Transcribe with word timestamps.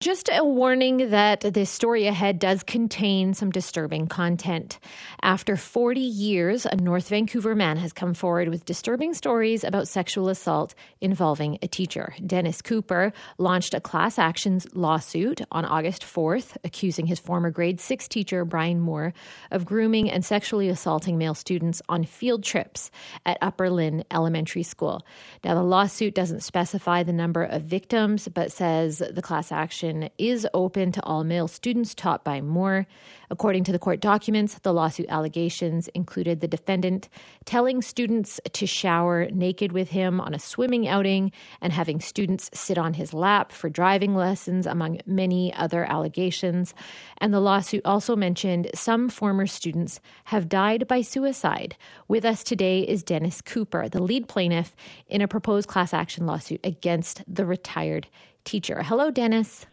Just 0.00 0.30
a 0.32 0.42
warning 0.42 1.10
that 1.10 1.42
this 1.42 1.68
story 1.68 2.06
ahead 2.06 2.38
does 2.38 2.62
contain 2.62 3.34
some 3.34 3.50
disturbing 3.50 4.06
content. 4.06 4.78
After 5.20 5.58
40 5.58 6.00
years, 6.00 6.64
a 6.64 6.74
North 6.76 7.10
Vancouver 7.10 7.54
man 7.54 7.76
has 7.76 7.92
come 7.92 8.14
forward 8.14 8.48
with 8.48 8.64
disturbing 8.64 9.12
stories 9.12 9.62
about 9.62 9.88
sexual 9.88 10.30
assault 10.30 10.74
involving 11.02 11.58
a 11.60 11.68
teacher. 11.68 12.14
Dennis 12.26 12.62
Cooper 12.62 13.12
launched 13.36 13.74
a 13.74 13.80
class 13.80 14.18
actions 14.18 14.66
lawsuit 14.72 15.42
on 15.52 15.66
August 15.66 16.00
4th, 16.00 16.56
accusing 16.64 17.04
his 17.04 17.20
former 17.20 17.50
grade 17.50 17.78
6 17.78 18.08
teacher, 18.08 18.46
Brian 18.46 18.80
Moore, 18.80 19.12
of 19.50 19.66
grooming 19.66 20.10
and 20.10 20.24
sexually 20.24 20.70
assaulting 20.70 21.18
male 21.18 21.34
students 21.34 21.82
on 21.90 22.04
field 22.04 22.42
trips 22.42 22.90
at 23.26 23.36
Upper 23.42 23.68
Lynn 23.68 24.04
Elementary 24.10 24.62
School. 24.62 25.04
Now, 25.44 25.56
the 25.56 25.62
lawsuit 25.62 26.14
doesn't 26.14 26.42
specify 26.42 27.02
the 27.02 27.12
number 27.12 27.42
of 27.42 27.64
victims, 27.64 28.28
but 28.28 28.50
says 28.50 29.02
the 29.06 29.20
class 29.20 29.52
action 29.52 29.89
is 30.18 30.46
open 30.54 30.92
to 30.92 31.02
all 31.02 31.24
male 31.24 31.48
students 31.48 31.94
taught 31.94 32.24
by 32.24 32.40
Moore. 32.40 32.86
According 33.30 33.64
to 33.64 33.72
the 33.72 33.78
court 33.78 34.00
documents, 34.00 34.58
the 34.58 34.72
lawsuit 34.72 35.06
allegations 35.08 35.88
included 35.88 36.40
the 36.40 36.48
defendant 36.48 37.08
telling 37.44 37.80
students 37.80 38.40
to 38.52 38.66
shower 38.66 39.28
naked 39.30 39.72
with 39.72 39.90
him 39.90 40.20
on 40.20 40.34
a 40.34 40.38
swimming 40.38 40.88
outing 40.88 41.30
and 41.60 41.72
having 41.72 42.00
students 42.00 42.50
sit 42.52 42.78
on 42.78 42.94
his 42.94 43.12
lap 43.12 43.52
for 43.52 43.68
driving 43.68 44.14
lessons, 44.14 44.66
among 44.66 45.00
many 45.06 45.54
other 45.54 45.84
allegations. 45.84 46.74
And 47.18 47.32
the 47.32 47.40
lawsuit 47.40 47.82
also 47.84 48.16
mentioned 48.16 48.70
some 48.74 49.08
former 49.08 49.46
students 49.46 50.00
have 50.24 50.48
died 50.48 50.88
by 50.88 51.02
suicide. 51.02 51.76
With 52.08 52.24
us 52.24 52.42
today 52.42 52.80
is 52.80 53.02
Dennis 53.02 53.40
Cooper, 53.40 53.88
the 53.88 54.02
lead 54.02 54.28
plaintiff 54.28 54.74
in 55.06 55.20
a 55.20 55.28
proposed 55.28 55.68
class 55.68 55.94
action 55.94 56.26
lawsuit 56.26 56.60
against 56.64 57.22
the 57.32 57.46
retired 57.46 58.08
teacher. 58.44 58.82
Hello, 58.82 59.10
Dennis. 59.10 59.66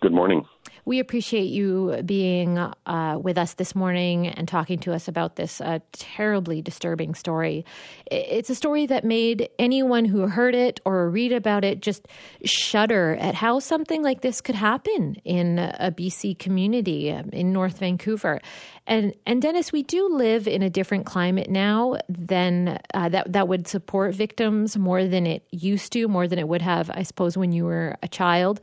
Good 0.00 0.12
morning. 0.12 0.46
We 0.86 0.98
appreciate 0.98 1.50
you 1.50 2.02
being 2.06 2.56
uh, 2.58 3.18
with 3.22 3.36
us 3.36 3.54
this 3.54 3.74
morning 3.74 4.28
and 4.28 4.48
talking 4.48 4.78
to 4.80 4.94
us 4.94 5.08
about 5.08 5.36
this 5.36 5.60
uh, 5.60 5.80
terribly 5.92 6.62
disturbing 6.62 7.14
story. 7.14 7.66
It's 8.10 8.48
a 8.48 8.54
story 8.54 8.86
that 8.86 9.04
made 9.04 9.50
anyone 9.58 10.06
who 10.06 10.26
heard 10.26 10.54
it 10.54 10.80
or 10.86 11.10
read 11.10 11.32
about 11.32 11.64
it 11.64 11.82
just 11.82 12.08
shudder 12.44 13.16
at 13.20 13.34
how 13.34 13.58
something 13.58 14.02
like 14.02 14.22
this 14.22 14.40
could 14.40 14.54
happen 14.54 15.16
in 15.24 15.58
a 15.58 15.92
BC 15.92 16.38
community 16.38 17.12
um, 17.12 17.28
in 17.30 17.52
North 17.52 17.78
Vancouver. 17.78 18.40
And 18.86 19.14
and 19.26 19.42
Dennis, 19.42 19.72
we 19.72 19.82
do 19.82 20.08
live 20.08 20.48
in 20.48 20.62
a 20.62 20.70
different 20.70 21.04
climate 21.04 21.50
now 21.50 21.98
than 22.08 22.80
uh, 22.94 23.10
that 23.10 23.32
that 23.32 23.48
would 23.48 23.68
support 23.68 24.14
victims 24.14 24.78
more 24.78 25.06
than 25.06 25.26
it 25.26 25.46
used 25.50 25.92
to, 25.92 26.08
more 26.08 26.26
than 26.26 26.38
it 26.38 26.48
would 26.48 26.62
have, 26.62 26.90
I 26.90 27.02
suppose, 27.02 27.36
when 27.36 27.52
you 27.52 27.64
were 27.66 27.96
a 28.02 28.08
child. 28.08 28.60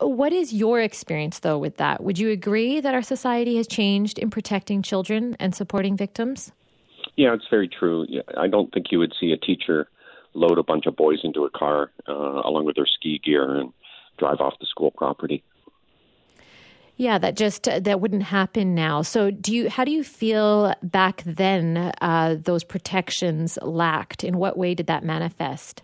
What 0.00 0.32
is 0.32 0.52
your 0.52 0.80
experience, 0.80 1.40
though, 1.40 1.58
with 1.58 1.76
that? 1.76 2.02
Would 2.02 2.18
you 2.18 2.30
agree 2.30 2.80
that 2.80 2.94
our 2.94 3.02
society 3.02 3.56
has 3.56 3.66
changed 3.66 4.18
in 4.18 4.30
protecting 4.30 4.82
children 4.82 5.36
and 5.38 5.54
supporting 5.54 5.96
victims? 5.96 6.52
Yeah, 7.16 7.34
it's 7.34 7.44
very 7.50 7.68
true. 7.68 8.06
I 8.36 8.48
don't 8.48 8.72
think 8.72 8.86
you 8.90 8.98
would 8.98 9.12
see 9.20 9.32
a 9.32 9.36
teacher 9.36 9.88
load 10.32 10.58
a 10.58 10.62
bunch 10.62 10.86
of 10.86 10.96
boys 10.96 11.18
into 11.22 11.44
a 11.44 11.50
car 11.50 11.90
uh, 12.08 12.12
along 12.12 12.64
with 12.64 12.76
their 12.76 12.86
ski 12.86 13.20
gear 13.22 13.56
and 13.56 13.72
drive 14.18 14.40
off 14.40 14.54
the 14.60 14.66
school 14.66 14.90
property. 14.90 15.42
Yeah, 16.96 17.18
that 17.18 17.34
just 17.36 17.66
uh, 17.66 17.80
that 17.80 18.00
wouldn't 18.00 18.24
happen 18.24 18.74
now. 18.74 19.00
So, 19.00 19.30
do 19.30 19.54
you? 19.54 19.70
How 19.70 19.84
do 19.84 19.90
you 19.90 20.04
feel 20.04 20.74
back 20.82 21.22
then? 21.24 21.92
Uh, 22.00 22.36
those 22.38 22.62
protections 22.62 23.58
lacked. 23.62 24.22
In 24.22 24.36
what 24.36 24.58
way 24.58 24.74
did 24.74 24.86
that 24.88 25.02
manifest? 25.02 25.82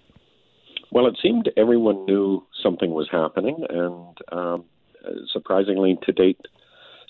Well, 0.92 1.06
it 1.06 1.18
seemed 1.22 1.50
everyone 1.56 2.04
knew 2.04 2.44
something 2.66 2.90
was 2.90 3.08
happening, 3.20 3.58
and 3.68 4.18
um, 4.32 4.64
surprisingly, 5.32 5.92
to 6.06 6.12
date, 6.12 6.40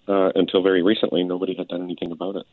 uh, 0.09 0.31
until 0.35 0.63
very 0.63 0.83
recently, 0.83 1.25
nobody 1.25 1.55
had 1.61 1.69
done 1.69 1.83
anything 1.83 2.13
about 2.13 2.37
it. 2.37 2.47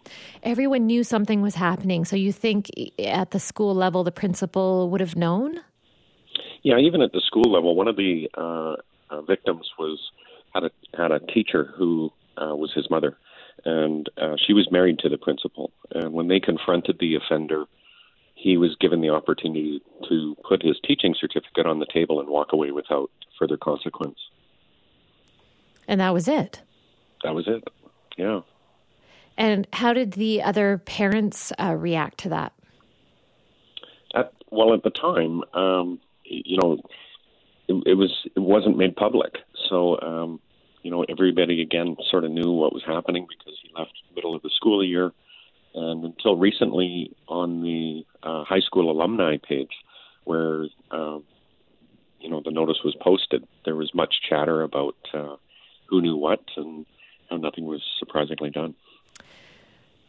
Everyone 0.44 0.84
knew 0.92 1.04
something 1.04 1.42
was 1.42 1.56
happening. 1.56 2.06
So 2.06 2.16
you 2.16 2.32
think 2.32 2.70
at 3.00 3.32
the 3.32 3.40
school 3.40 3.76
level, 3.76 4.04
the 4.04 4.12
principal 4.24 4.90
would 4.90 5.02
have 5.02 5.16
known? 5.16 5.60
Yeah, 6.64 6.78
even 6.78 7.02
at 7.02 7.12
the 7.12 7.22
school 7.30 7.50
level, 7.52 7.76
one 7.76 7.90
of 7.90 7.98
the 7.98 8.30
uh, 8.46 8.76
uh, 9.10 9.22
victims 9.34 9.66
was 9.78 10.00
had 10.54 10.64
a 10.64 10.72
had 11.02 11.12
a 11.12 11.20
teacher 11.20 11.74
who 11.78 12.12
uh, 12.42 12.56
was 12.56 12.72
his 12.74 12.90
mother, 12.90 13.18
and 13.66 14.10
uh, 14.18 14.36
she 14.44 14.54
was 14.54 14.68
married 14.72 14.98
to 15.00 15.10
the 15.10 15.18
principal. 15.18 15.72
And 15.92 16.14
when 16.14 16.28
they 16.30 16.40
confronted 16.40 16.98
the 17.00 17.16
offender, 17.16 17.66
he 18.44 18.58
was 18.58 18.76
given 18.82 19.00
the 19.00 19.10
opportunity 19.10 19.82
to 20.10 20.36
put 20.46 20.62
his 20.62 20.78
teaching 20.86 21.16
certificate 21.18 21.66
on 21.66 21.80
the 21.80 21.86
table 21.86 22.20
and 22.20 22.28
walk 22.28 22.52
away 22.52 22.72
without 22.72 23.10
further 23.40 23.56
consequence. 23.56 24.18
And 25.88 26.02
that 26.02 26.14
was 26.14 26.28
it. 26.28 26.62
That 27.24 27.34
was 27.34 27.48
it. 27.48 27.64
Yeah. 28.18 28.42
And 29.38 29.66
how 29.72 29.94
did 29.94 30.14
the 30.14 30.44
other 30.44 30.78
parents 30.80 31.54
uh, 31.58 31.74
react 31.78 32.18
to 32.20 32.30
that? 32.30 32.52
At, 34.14 34.34
well, 34.52 34.74
at 34.74 34.84
the 34.84 34.90
time, 34.90 35.42
um, 35.54 36.02
you 36.26 36.58
know, 36.62 36.74
it, 37.70 37.82
it, 37.86 37.94
was 37.94 38.12
it 38.36 38.42
wasn't 38.42 38.78
made 38.78 38.98
public, 38.98 39.36
so 39.70 40.00
um, 40.02 40.42
you 40.82 40.92
know 40.92 41.06
everybody 41.08 41.62
again 41.62 41.96
sort 42.12 42.26
of 42.26 42.32
knew 42.32 42.52
what 42.52 42.74
was 42.74 42.84
happening 42.86 43.26
because 43.28 43.58
he 43.64 43.72
left 43.74 43.94
middle 44.14 44.36
of 44.36 44.42
the 44.42 44.52
school 44.58 44.84
year 44.84 45.14
and 45.76 46.04
until 46.04 46.36
recently 46.36 47.16
on 47.28 47.62
the 47.64 47.73
uh, 48.44 48.46
high 48.46 48.60
school 48.60 48.92
alumni 48.92 49.38
page, 49.38 49.72
where 50.24 50.66
uh, 50.92 51.20
you 52.20 52.30
know 52.30 52.42
the 52.44 52.52
notice 52.52 52.78
was 52.84 52.96
posted, 53.02 53.48
there 53.66 53.76
was 53.76 53.92
much 53.94 54.16
chatter 54.28 54.62
about 54.62 54.96
uh, 55.14 55.36
who 55.88 56.02
knew 56.02 56.16
what 56.16 56.44
and 56.56 56.86
how 57.30 57.38
nothing 57.38 57.66
was 57.66 57.82
surprisingly 58.00 58.50
done. 58.50 58.76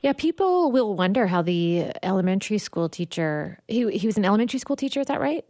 Yeah, 0.02 0.12
people 0.12 0.70
will 0.70 0.94
wonder 0.94 1.26
how 1.26 1.40
the 1.40 1.92
elementary 2.02 2.58
school 2.58 2.88
teacher 2.88 3.58
he 3.68 3.90
he 3.96 4.06
was 4.06 4.16
an 4.16 4.24
elementary 4.24 4.58
school 4.58 4.76
teacher, 4.76 5.00
is 5.00 5.06
that 5.06 5.20
right? 5.20 5.44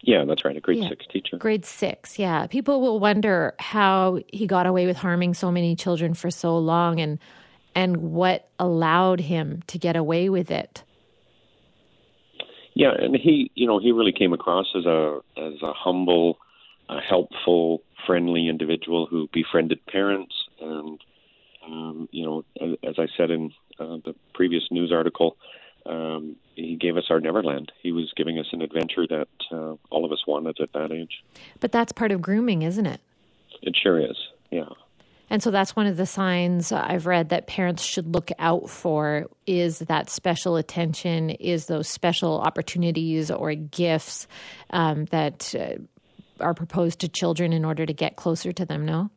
Yeah, 0.00 0.24
that's 0.24 0.44
right, 0.44 0.56
a 0.56 0.60
grade 0.60 0.78
yeah. 0.78 0.88
six 0.88 1.06
teacher. 1.12 1.36
Grade 1.38 1.64
six, 1.64 2.18
yeah. 2.18 2.46
People 2.46 2.80
will 2.80 3.00
wonder 3.00 3.54
how 3.58 4.20
he 4.28 4.46
got 4.46 4.66
away 4.66 4.86
with 4.86 4.96
harming 4.96 5.34
so 5.34 5.50
many 5.50 5.74
children 5.74 6.14
for 6.14 6.30
so 6.30 6.56
long 6.56 7.00
and 7.00 7.18
and 7.74 7.96
what 7.98 8.48
allowed 8.58 9.20
him 9.20 9.62
to 9.66 9.78
get 9.78 9.96
away 9.96 10.28
with 10.28 10.50
it. 10.50 10.82
Yeah, 12.78 12.92
and 12.96 13.16
he, 13.16 13.50
you 13.56 13.66
know, 13.66 13.80
he 13.80 13.90
really 13.90 14.12
came 14.12 14.32
across 14.32 14.66
as 14.76 14.86
a 14.86 15.18
as 15.36 15.54
a 15.62 15.72
humble, 15.72 16.38
a 16.88 17.00
helpful, 17.00 17.82
friendly 18.06 18.46
individual 18.46 19.06
who 19.06 19.28
befriended 19.32 19.84
parents, 19.86 20.32
and 20.60 21.00
um, 21.66 22.08
you 22.12 22.24
know, 22.24 22.44
as 22.88 22.94
I 22.96 23.08
said 23.16 23.32
in 23.32 23.50
uh, 23.80 23.96
the 24.04 24.14
previous 24.32 24.62
news 24.70 24.92
article, 24.92 25.36
um, 25.86 26.36
he 26.54 26.76
gave 26.76 26.96
us 26.96 27.06
our 27.10 27.18
Neverland. 27.18 27.72
He 27.82 27.90
was 27.90 28.12
giving 28.16 28.38
us 28.38 28.46
an 28.52 28.62
adventure 28.62 29.08
that 29.08 29.28
uh, 29.50 29.74
all 29.90 30.04
of 30.04 30.12
us 30.12 30.24
wanted 30.24 30.60
at 30.60 30.72
that 30.74 30.92
age. 30.92 31.24
But 31.58 31.72
that's 31.72 31.90
part 31.90 32.12
of 32.12 32.22
grooming, 32.22 32.62
isn't 32.62 32.86
it? 32.86 33.00
It 33.60 33.76
sure 33.76 33.98
is. 33.98 34.16
Yeah. 34.52 34.68
And 35.30 35.42
so 35.42 35.50
that's 35.50 35.76
one 35.76 35.86
of 35.86 35.96
the 35.96 36.06
signs 36.06 36.72
I've 36.72 37.06
read 37.06 37.28
that 37.28 37.46
parents 37.46 37.82
should 37.82 38.14
look 38.14 38.30
out 38.38 38.70
for 38.70 39.26
is 39.46 39.80
that 39.80 40.08
special 40.08 40.56
attention, 40.56 41.30
is 41.30 41.66
those 41.66 41.88
special 41.88 42.40
opportunities 42.40 43.30
or 43.30 43.54
gifts 43.54 44.26
um, 44.70 45.04
that 45.06 45.54
uh, 45.54 45.76
are 46.42 46.54
proposed 46.54 47.00
to 47.00 47.08
children 47.08 47.52
in 47.52 47.64
order 47.64 47.84
to 47.84 47.92
get 47.92 48.16
closer 48.16 48.52
to 48.52 48.64
them, 48.64 48.86
no? 48.86 49.10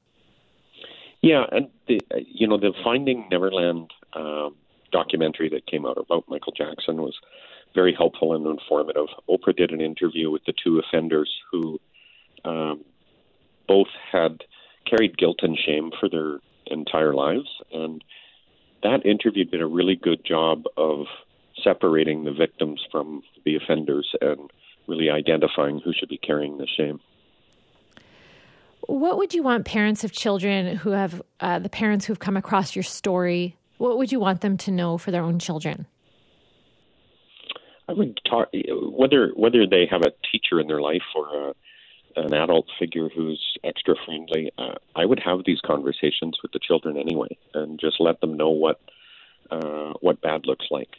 Yeah, 1.22 1.46
and 1.52 1.70
the, 1.88 2.02
you 2.26 2.48
know, 2.48 2.58
the 2.58 2.74
Finding 2.84 3.28
Neverland 3.30 3.94
um, 4.14 4.56
documentary 4.92 5.50
that 5.50 5.68
came 5.68 5.86
out 5.86 5.98
about 5.98 6.26
Michael 6.28 6.52
Jackson 6.52 6.98
was 7.02 7.16
very 7.74 7.94
helpful 7.94 8.36
and 8.36 8.46
informative. 8.46 9.08
Oprah 9.30 9.56
did 9.56 9.72
an 9.72 9.82
interview 9.82 10.30
with 10.30 10.44
the 10.46 10.54
two 10.64 10.80
offenders 10.80 11.32
who 11.52 11.80
um, 12.44 12.84
both 13.68 13.88
had 14.12 14.44
carried 14.86 15.18
guilt 15.18 15.40
and 15.42 15.58
shame 15.58 15.92
for 16.00 16.10
their 16.10 16.40
entire 16.68 17.14
lives. 17.14 17.48
And 17.72 18.04
that 18.84 19.06
interview 19.06 19.46
did 19.46 19.62
a 19.62 19.68
really 19.68 19.96
good 19.96 20.24
job 20.26 20.64
of 20.78 21.06
separating 21.64 22.24
the 22.24 22.32
victims 22.32 22.82
from 22.92 23.24
the 23.46 23.56
offenders 23.56 24.14
and 24.22 24.52
really 24.88 25.10
identifying 25.10 25.80
who 25.80 25.94
should 25.94 26.10
be 26.10 26.18
carrying 26.18 26.58
the 26.58 26.68
shame. 26.68 27.00
What 28.88 29.18
would 29.18 29.34
you 29.34 29.44
want 29.44 29.66
parents 29.66 30.04
of 30.04 30.12
children 30.12 30.76
who 30.78 30.92
have 30.92 31.22
uh, 31.40 31.60
the 31.60 31.70
parents 31.70 32.06
who've 32.06 32.20
come 32.20 32.36
across 32.36 32.76
your 32.76 32.84
story? 32.84 33.56
What 33.78 33.98
would 33.98 34.12
you 34.12 34.20
want 34.20 34.42
them 34.42 34.58
to 34.58 34.72
know 34.72 34.98
for 34.98 35.12
their 35.12 35.24
own 35.24 35.40
children? 35.40 35.86
I 37.88 37.94
would 37.94 38.20
talk 38.28 38.50
whether 38.54 39.32
whether 39.36 39.68
they 39.68 39.86
have 39.90 40.02
a 40.02 40.12
teacher 40.32 40.60
in 40.60 40.68
their 40.68 40.82
life 40.82 41.02
or 41.16 41.50
a 41.50 41.54
an 42.16 42.34
adult 42.34 42.68
figure 42.80 43.10
who's 43.10 43.58
extra 43.64 43.96
friendly, 44.06 44.52
uh, 44.58 44.76
I 44.96 45.06
would 45.06 45.20
have 45.20 45.40
these 45.46 45.60
conversations 45.66 46.38
with 46.42 46.52
the 46.52 46.60
children 46.60 46.98
anyway, 46.98 47.38
and 47.54 47.80
just 47.80 48.00
let 48.00 48.22
them 48.22 48.36
know 48.38 48.50
what 48.50 48.80
uh, 49.50 49.94
what 50.02 50.22
bad 50.22 50.46
looks 50.46 50.66
like. 50.72 50.90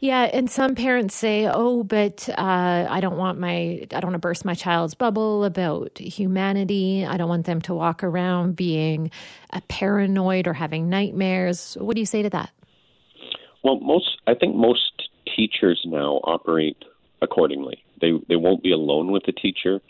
Yeah, 0.00 0.24
and 0.24 0.50
some 0.50 0.74
parents 0.74 1.14
say, 1.14 1.48
"Oh, 1.50 1.82
but 1.82 2.28
uh, 2.28 2.86
I 2.90 3.00
don't 3.00 3.16
want 3.16 3.38
my 3.38 3.86
I 3.90 4.00
don't 4.00 4.06
want 4.06 4.14
to 4.14 4.18
burst 4.18 4.44
my 4.44 4.54
child's 4.54 4.94
bubble 4.94 5.44
about 5.44 5.98
humanity. 5.98 7.06
I 7.06 7.16
don't 7.16 7.28
want 7.28 7.46
them 7.46 7.62
to 7.62 7.74
walk 7.74 8.04
around 8.04 8.56
being 8.56 9.10
a 9.50 9.60
paranoid 9.62 10.46
or 10.46 10.52
having 10.52 10.88
nightmares." 10.88 11.76
What 11.80 11.94
do 11.94 12.00
you 12.00 12.06
say 12.06 12.22
to 12.22 12.30
that? 12.30 12.50
Well, 13.62 13.80
most 13.80 14.18
I 14.26 14.34
think 14.34 14.56
most 14.56 15.08
teachers 15.34 15.80
now 15.84 16.20
operate 16.24 16.84
accordingly. 17.22 17.83
They 18.04 18.12
they 18.28 18.36
won't 18.36 18.62
be 18.62 18.72
alone 18.72 19.10
with 19.10 19.24
the 19.24 19.32
teacher 19.32 19.80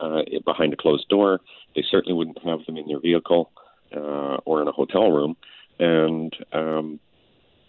uh, 0.00 0.22
behind 0.44 0.72
a 0.72 0.76
closed 0.76 1.08
door. 1.08 1.40
They 1.76 1.84
certainly 1.88 2.14
wouldn't 2.14 2.42
have 2.44 2.64
them 2.66 2.76
in 2.76 2.88
their 2.88 2.98
vehicle 2.98 3.52
uh, 3.94 4.38
or 4.44 4.60
in 4.60 4.66
a 4.66 4.72
hotel 4.72 5.10
room, 5.12 5.36
and 5.78 6.34
um, 6.52 6.98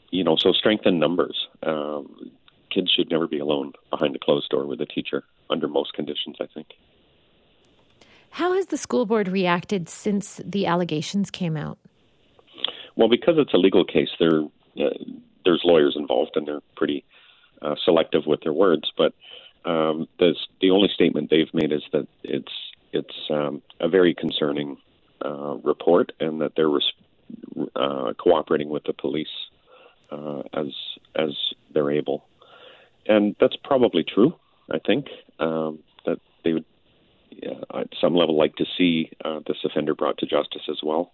you 0.10 0.24
know, 0.24 0.36
so 0.38 0.52
strength 0.54 0.88
in 0.88 1.00
numbers. 1.00 1.48
Um, 1.62 2.32
kids 2.72 2.92
should 2.92 3.12
never 3.12 3.28
be 3.28 3.40
alone 3.40 3.74
behind 3.92 4.16
a 4.16 4.20
closed 4.20 4.50
door 4.50 4.66
with 4.66 4.82
a 4.82 4.86
teacher 4.86 5.24
under 5.50 5.68
most 5.68 5.94
conditions, 5.94 6.38
I 6.40 6.48
think. 6.54 6.68
How 8.32 8.54
has 8.54 8.68
the 8.68 8.78
school 8.78 9.06
board 9.06 9.28
reacted 9.28 9.90
since 9.90 10.40
the 10.44 10.66
allegations 10.66 11.30
came 11.30 11.58
out? 11.58 11.78
Well, 12.96 13.10
because 13.10 13.36
it's 13.38 13.54
a 13.54 13.58
legal 13.58 13.84
case, 13.84 14.10
there 14.20 14.44
uh, 14.80 14.98
there's 15.46 15.62
lawyers 15.64 15.96
involved, 15.96 16.32
and 16.36 16.48
they're 16.48 16.62
pretty 16.76 17.04
uh, 17.62 17.76
selective 17.84 18.26
with 18.26 18.42
their 18.42 18.54
words. 18.54 18.92
But 18.98 19.14
um, 19.66 20.08
the 20.20 20.36
the 20.60 20.72
only 20.72 20.90
statement 20.94 21.30
they've 21.30 21.54
made 21.54 21.72
is 21.72 21.84
that 21.92 22.08
it's 22.24 22.52
it's 22.92 23.16
um, 23.30 23.62
a 23.80 23.88
very 23.88 24.14
concerning 24.14 24.78
uh, 25.24 25.56
report, 25.64 26.12
and 26.20 26.42
that 26.42 26.54
they're 26.56 26.70
res- 26.70 26.94
uh, 27.76 28.14
cooperating 28.18 28.70
with 28.70 28.84
the 28.84 28.94
police 28.94 29.28
uh, 30.12 30.42
as 30.54 30.68
as 31.16 31.30
they're 31.74 31.92
able, 31.92 32.26
and 33.08 33.36
that's 33.40 33.56
probably 33.64 34.04
true. 34.04 34.34
I 34.72 34.80
think 34.80 35.08
um, 35.40 35.80
that 36.06 36.20
they 36.44 36.54
would, 36.54 36.66
at 37.74 37.90
some 38.00 38.16
level, 38.16 38.38
like 38.38 38.56
to 38.56 38.66
see 38.78 39.12
uh, 39.24 39.40
this 39.48 39.58
offender 39.64 39.94
brought 39.94 40.18
to 40.20 40.26
justice 40.26 40.64
as 40.70 40.80
well. 40.84 41.12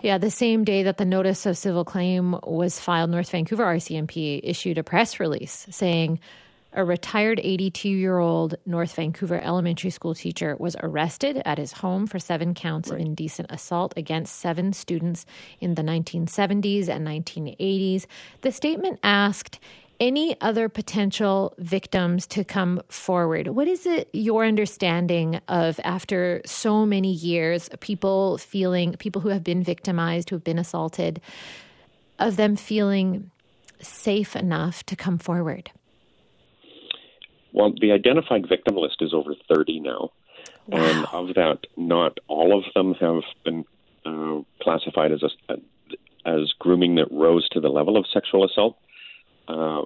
Yeah, 0.00 0.18
the 0.18 0.30
same 0.30 0.62
day 0.62 0.84
that 0.84 0.96
the 0.96 1.04
notice 1.04 1.44
of 1.44 1.56
civil 1.56 1.84
claim 1.84 2.36
was 2.44 2.78
filed, 2.78 3.10
North 3.10 3.30
Vancouver 3.30 3.64
RCMP 3.64 4.40
issued 4.44 4.78
a 4.78 4.84
press 4.84 5.18
release 5.18 5.66
saying 5.70 6.20
a 6.78 6.84
retired 6.84 7.40
82 7.42 7.88
year 7.88 8.18
old 8.18 8.54
North 8.64 8.94
Vancouver 8.94 9.40
elementary 9.40 9.90
school 9.90 10.14
teacher 10.14 10.56
was 10.60 10.76
arrested 10.80 11.42
at 11.44 11.58
his 11.58 11.72
home 11.72 12.06
for 12.06 12.20
seven 12.20 12.54
counts 12.54 12.88
right. 12.88 13.00
of 13.00 13.04
indecent 13.04 13.50
assault 13.50 13.92
against 13.96 14.36
seven 14.36 14.72
students 14.72 15.26
in 15.60 15.74
the 15.74 15.82
1970s 15.82 16.88
and 16.88 17.04
1980s. 17.04 18.06
The 18.42 18.52
statement 18.52 19.00
asked 19.02 19.58
any 19.98 20.40
other 20.40 20.68
potential 20.68 21.52
victims 21.58 22.28
to 22.28 22.44
come 22.44 22.80
forward. 22.88 23.48
What 23.48 23.66
is 23.66 23.84
it 23.84 24.08
your 24.12 24.44
understanding 24.44 25.40
of 25.48 25.80
after 25.82 26.40
so 26.46 26.86
many 26.86 27.12
years, 27.12 27.68
people 27.80 28.38
feeling, 28.38 28.92
people 28.92 29.20
who 29.20 29.30
have 29.30 29.42
been 29.42 29.64
victimized, 29.64 30.30
who 30.30 30.36
have 30.36 30.44
been 30.44 30.60
assaulted, 30.60 31.20
of 32.20 32.36
them 32.36 32.54
feeling 32.54 33.32
safe 33.80 34.36
enough 34.36 34.84
to 34.84 34.94
come 34.94 35.18
forward? 35.18 35.72
Well, 37.52 37.72
the 37.80 37.92
identified 37.92 38.48
victim 38.48 38.76
list 38.76 38.96
is 39.00 39.14
over 39.14 39.34
30 39.48 39.80
now. 39.80 40.10
Wow. 40.66 40.84
And 40.84 41.06
of 41.12 41.34
that, 41.34 41.60
not 41.76 42.18
all 42.28 42.56
of 42.56 42.64
them 42.74 42.94
have 42.94 43.22
been 43.44 43.64
uh, 44.04 44.42
classified 44.62 45.12
as 45.12 45.22
a, 45.22 45.54
as 46.26 46.52
grooming 46.58 46.96
that 46.96 47.10
rose 47.10 47.48
to 47.50 47.60
the 47.60 47.68
level 47.68 47.96
of 47.96 48.06
sexual 48.12 48.44
assault. 48.44 48.76
Uh, 49.46 49.82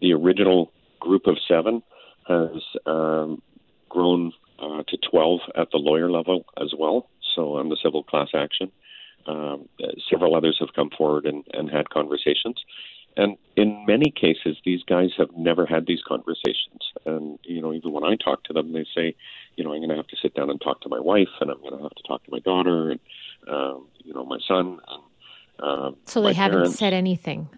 the 0.00 0.12
original 0.12 0.70
group 1.00 1.26
of 1.26 1.36
seven 1.48 1.82
has 2.28 2.62
um, 2.86 3.42
grown 3.88 4.32
uh, 4.58 4.82
to 4.88 4.96
12 5.10 5.40
at 5.56 5.70
the 5.72 5.78
lawyer 5.78 6.10
level 6.10 6.44
as 6.60 6.72
well. 6.78 7.08
So 7.34 7.56
on 7.56 7.68
the 7.68 7.76
civil 7.82 8.04
class 8.04 8.28
action, 8.34 8.70
um, 9.26 9.68
several 10.10 10.36
others 10.36 10.56
have 10.60 10.74
come 10.74 10.90
forward 10.96 11.26
and, 11.26 11.44
and 11.52 11.70
had 11.70 11.90
conversations. 11.90 12.56
And 13.16 13.36
in 13.56 13.84
many 13.86 14.10
cases, 14.10 14.56
these 14.64 14.82
guys 14.82 15.10
have 15.18 15.30
never 15.36 15.66
had 15.66 15.86
these 15.86 16.02
conversations. 16.06 16.73
And, 17.06 17.38
you 17.42 17.60
know, 17.60 17.72
even 17.72 17.92
when 17.92 18.04
I 18.04 18.16
talk 18.16 18.44
to 18.44 18.52
them, 18.52 18.72
they 18.72 18.86
say, 18.94 19.14
you 19.56 19.64
know, 19.64 19.72
I'm 19.72 19.80
going 19.80 19.90
to 19.90 19.96
have 19.96 20.06
to 20.08 20.16
sit 20.22 20.34
down 20.34 20.50
and 20.50 20.60
talk 20.60 20.80
to 20.82 20.88
my 20.88 21.00
wife, 21.00 21.28
and 21.40 21.50
I'm 21.50 21.60
going 21.60 21.76
to 21.76 21.82
have 21.82 21.94
to 21.94 22.02
talk 22.06 22.24
to 22.24 22.30
my 22.30 22.38
daughter, 22.40 22.90
and, 22.90 23.00
um, 23.48 23.88
you 23.98 24.14
know, 24.14 24.24
my 24.24 24.38
son. 24.46 24.80
And, 24.88 25.02
um, 25.68 25.96
so 26.06 26.22
they 26.22 26.32
haven't 26.32 26.58
parents. 26.58 26.78
said 26.78 26.92
anything? 26.92 27.48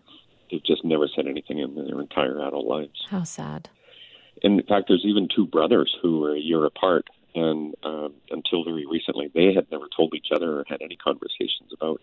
They've 0.51 0.65
just 0.65 0.85
never 0.85 1.09
said 1.15 1.27
anything 1.27 1.59
in 1.59 1.75
their 1.75 2.01
entire 2.01 2.41
adult 2.41 2.67
lives. 2.67 3.07
How 3.09 3.25
sad. 3.25 3.69
In 4.43 4.63
fact, 4.63 4.87
there's 4.89 5.05
even 5.05 5.29
two 5.35 5.47
brothers 5.47 5.97
who 6.03 6.21
were 6.21 6.35
a 6.35 6.41
year 6.41 6.65
apart, 6.65 7.07
and 7.35 7.75
um, 7.85 8.15
until 8.31 8.65
very 8.65 8.87
recently, 8.87 9.31
they 9.35 9.55
had 9.55 9.71
never 9.71 9.87
told 9.97 10.15
each 10.15 10.29
other 10.35 10.61
or 10.61 10.65
had 10.69 10.83
any 10.83 10.97
conversations 10.97 11.73
about 11.73 12.01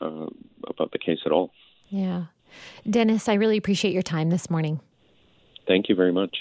um, 0.00 0.34
about 0.68 0.92
the 0.92 0.98
case 0.98 1.20
at 1.26 1.32
all. 1.32 1.52
Yeah. 1.88 2.24
Dennis, 2.88 3.28
I 3.28 3.34
really 3.34 3.56
appreciate 3.56 3.92
your 3.92 4.02
time 4.02 4.30
this 4.30 4.50
morning. 4.50 4.80
Thank 5.66 5.88
you 5.88 5.94
very 5.94 6.12
much. 6.12 6.36